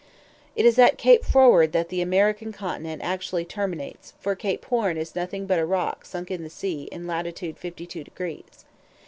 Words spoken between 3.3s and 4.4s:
terminates, for